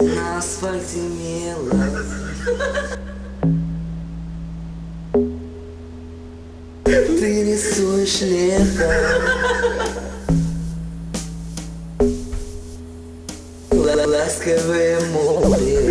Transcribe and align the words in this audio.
На 0.00 0.38
асфальте 0.38 0.98
мело. 0.98 1.70
Ты 6.84 7.44
рисуешь 7.44 8.20
лето. 8.20 8.90
Ла- 13.72 14.06
Ласковое 14.06 15.00
море 15.12 15.87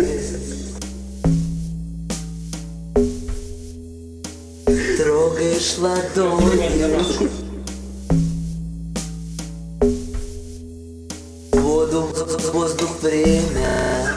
Трогаешь 5.78 6.16
ладонью 6.16 6.98
Воду, 11.52 12.08
воздух, 12.52 13.02
время. 13.02 14.12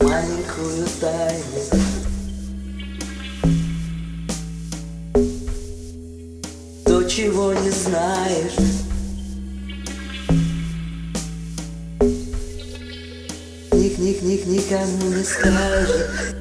Маленькую 0.00 0.86
тайну. 1.00 1.62
То, 6.84 7.04
чего 7.04 7.52
не 7.54 7.70
знаешь. 7.70 8.56
Ник, 13.72 13.98
ник, 13.98 14.22
ник, 14.22 14.46
никому 14.46 15.08
не 15.14 15.24
скажешь 15.24 16.39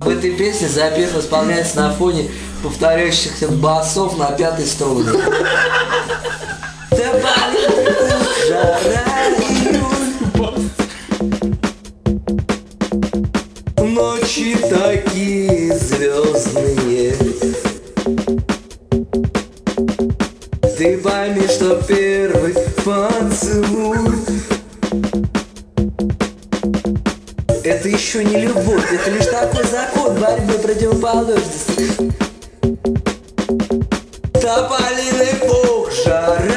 В 0.00 0.08
этой 0.08 0.32
песне 0.32 0.68
запев 0.68 1.16
исполняется 1.16 1.76
на 1.76 1.92
фоне 1.92 2.30
повторяющихся 2.62 3.48
басов 3.48 4.18
на 4.18 4.32
пятой 4.32 4.66
струне. 4.66 5.10
Звездные. 15.78 17.14
Ты 20.76 20.98
пойми, 20.98 21.46
что 21.48 21.80
первый 21.86 22.54
поцелуй 22.84 23.98
Это 27.64 27.88
еще 27.88 28.22
не 28.22 28.42
любовь, 28.42 28.92
это 28.92 29.10
лишь 29.10 29.24
такой 29.24 29.64
закон 29.64 30.14
борьбы 30.20 30.52
противоположностей. 30.58 32.12
Тополиный 34.34 35.34
пух, 35.40 35.90
жара, 36.04 36.53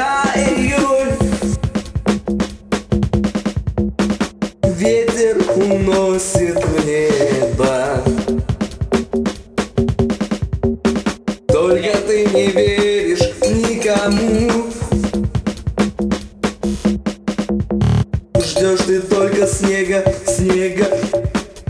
Ждешь 18.68 18.86
ты 18.86 19.02
только 19.02 19.48
снега, 19.48 20.04
снега, 20.26 20.88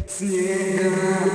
снега 0.09 1.27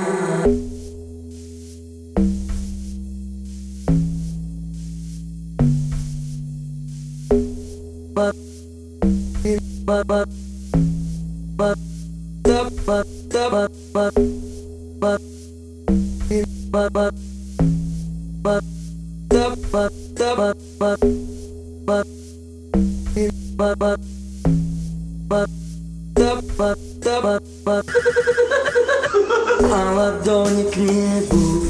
А 29.71 29.93
ладони 29.95 30.63
к 30.69 30.77
небу. 30.77 31.63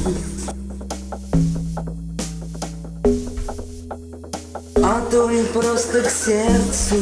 А 4.82 5.00
то 5.10 5.30
не 5.30 5.42
просто 5.44 6.02
к 6.02 6.10
сердцу. 6.10 6.96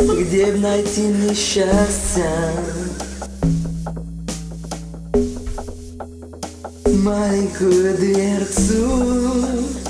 Где 0.00 0.52
найти 0.52 1.02
мне 1.02 1.34
счастье 1.34 2.30
Маленькую 6.86 7.96
дверцу 7.96 9.81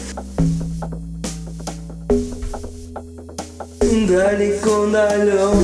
Далеко 4.13 4.87
далеко 4.89 5.55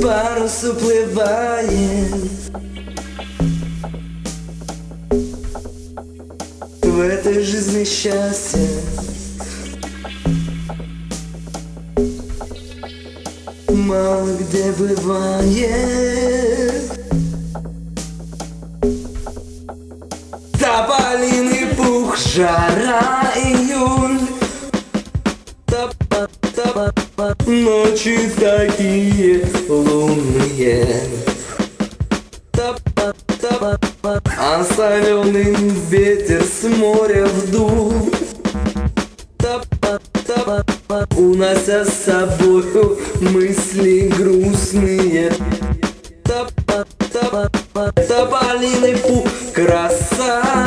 Парус 0.00 0.62
уплывает 0.62 2.14
В 6.82 7.00
этой 7.00 7.42
жизни 7.42 7.82
счастье 7.82 8.68
Мало 13.68 14.36
где 14.36 14.70
бывает 14.70 16.81
жара, 22.34 23.32
июль 23.36 24.20
Ночи 27.46 28.30
такие 28.38 29.44
лунные. 29.68 31.04
А 34.38 34.64
соленый 34.64 35.54
ветер 35.90 36.42
с 36.42 36.64
моря 36.78 37.26
вдул 37.26 38.10
Унося 41.16 41.84
с 41.84 42.04
собою 42.04 42.98
мысли 43.20 44.12
грустные. 44.16 45.32
Тополиный 48.08 48.96
пух, 48.96 49.26
краса 49.54 50.61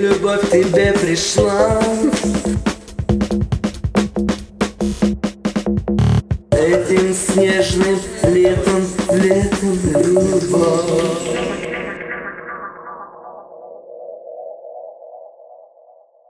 любовь 0.00 0.40
к 0.40 0.50
тебе 0.50 0.92
пришла. 0.92 1.78
Этим 6.50 7.14
снежным 7.14 8.00
летом, 8.22 8.86
летом 9.12 9.78
любовь. 9.94 11.69